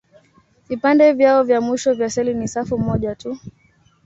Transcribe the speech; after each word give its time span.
Vipande 0.69 1.13
vyao 1.13 1.43
vya 1.43 1.61
mwisho 1.61 1.93
vya 1.93 2.09
seli 2.09 2.33
ni 2.33 2.47
safu 2.47 2.77
moja 2.79 3.15
tu. 3.15 3.37